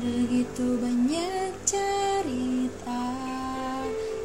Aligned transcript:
Begitu 0.00 0.80
banyak 0.80 1.52
cerita 1.68 3.04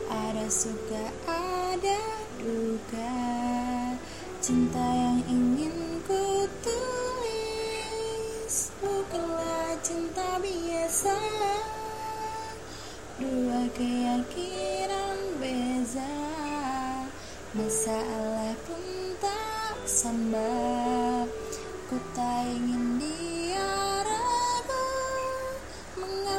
Ada 0.08 0.48
suka, 0.48 1.12
ada 1.28 2.00
duka. 2.40 3.20
Cinta 4.40 4.80
yang 4.80 5.20
ingin 5.28 6.00
ku 6.08 6.48
tulis 6.64 8.56
Bukanlah 8.80 9.76
cinta 9.84 10.40
biasa. 10.40 11.20
Dua 13.20 13.68
keyakinan 13.76 15.36
beza 15.44 16.16
Masalah 17.52 18.56
pun 18.64 19.12
tak 19.20 19.76
sama 19.84 20.56
Ku 21.92 22.00
tak 22.16 22.48
ingin 22.48 22.96
dia 23.04 23.45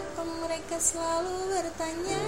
Mengapa 0.06 0.22
mereka 0.46 0.78
selalu 0.78 1.34
bertanya? 1.50 2.22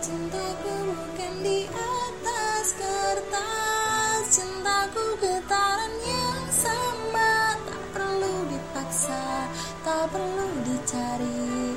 Cintaku 0.00 0.72
bukan 0.88 1.32
di 1.44 1.68
atas 1.68 2.66
kertas. 2.72 4.22
Cintaku 4.32 5.04
getaran 5.20 5.92
yang 6.08 6.44
sama. 6.48 7.60
Tak 7.68 7.82
perlu 7.92 8.32
dipaksa 8.48 9.44
Tak 9.84 10.08
perlu 10.08 10.48
dicari. 10.64 11.76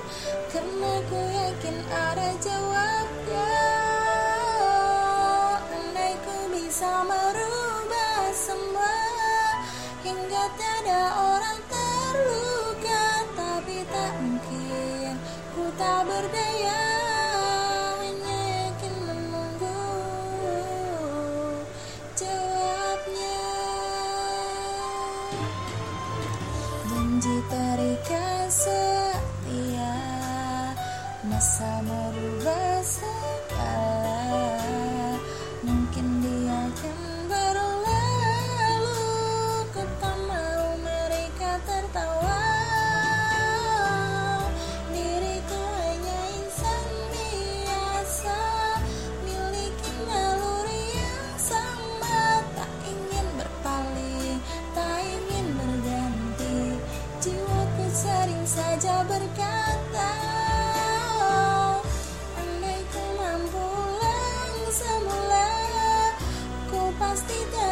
Karena 0.55 0.93
ku 1.11 1.19
yakin 1.19 1.77
ada 1.91 2.29
jawabnya. 2.39 3.59
Andai 5.67 6.15
ku 6.23 6.35
bisa 6.55 7.03
merubah 7.03 7.54
Hingga 10.05 10.43
tiada 10.53 11.17
orang 11.17 11.59
terluka 11.65 13.05
Tapi 13.33 13.81
tak 13.89 14.13
mungkin 14.21 15.17
Ku 15.57 15.65
tak 15.81 16.05
berdaya 16.05 16.85
Hanya 18.05 18.37
yakin 18.69 18.93
menunggu 19.01 19.81
Jawabnya. 22.13 23.41
Janji 26.85 27.35
terikat 27.49 28.45
setia 28.53 29.97
Masa 31.25 31.81
merubah 31.81 32.77
segala 32.85 34.14
saja 58.55 59.03
berkata 59.03 60.11
Andai 62.39 62.81
ku 62.87 63.03
mampu 63.19 63.67
semula 64.71 65.47
Ku 66.71 66.87
pasti 66.95 67.35
tiada 67.51 67.64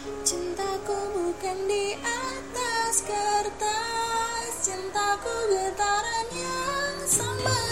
Cintaku 0.00 0.96
bukan 1.12 1.68
di 1.68 1.92
atas 2.00 3.04
kertas. 3.04 4.48
Cintaku 4.64 5.34
getaran 5.52 6.28
yang 6.32 6.96
sama 7.04 7.69